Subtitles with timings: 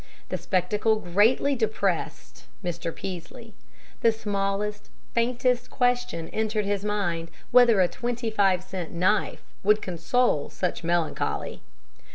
[0.29, 2.91] The spectacle greatly depressed Mr.
[2.91, 3.53] Peaslee.
[4.01, 10.49] The smallest, faintest question entered his mind whether a twenty five cent knife would console
[10.49, 11.61] such melancholy.